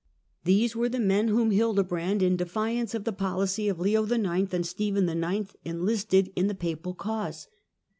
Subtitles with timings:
[0.45, 4.51] These were the men whom Hildebrand, in defiance of the policy of Leo IX.
[4.51, 7.47] and Stephen IX., enlisted in the papal cause.